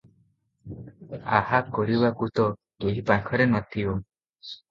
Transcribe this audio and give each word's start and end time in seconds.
ଆହା 1.39 1.59
କରିବାକୁ 1.75 2.29
ତ 2.39 2.47
କେହି 2.85 3.03
ପାଖରେ 3.13 3.47
ନଥିବ। 3.53 3.97